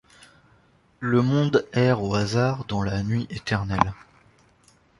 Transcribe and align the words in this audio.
Le 0.99 1.21
monde 1.21 1.63
erre 1.73 2.01
au 2.01 2.15
hasard 2.15 2.65
dans 2.65 2.81
la 2.81 3.03
nuit 3.03 3.27
éternelle 3.29 3.93